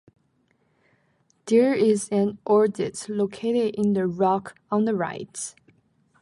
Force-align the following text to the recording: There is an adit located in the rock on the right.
There 1.45 1.75
is 1.75 2.09
an 2.09 2.39
adit 2.49 3.07
located 3.07 3.75
in 3.75 3.93
the 3.93 4.07
rock 4.07 4.55
on 4.71 4.85
the 4.85 4.95
right. 4.95 5.53